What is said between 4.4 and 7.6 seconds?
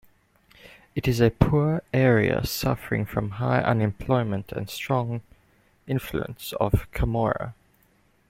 and strong influence of Camorra.